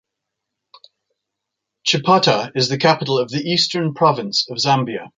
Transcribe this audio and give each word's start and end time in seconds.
Chipata 1.87 2.49
is 2.55 2.69
the 2.69 2.79
capital 2.79 3.19
of 3.19 3.29
the 3.29 3.37
Eastern 3.47 3.93
Province 3.93 4.47
of 4.49 4.57
Zambia. 4.57 5.09